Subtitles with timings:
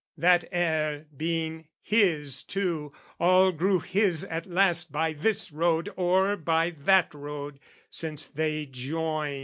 [0.17, 6.71] That heir being his too, all grew his at last By this road or by
[6.71, 7.59] that road,
[7.91, 9.39] since they join.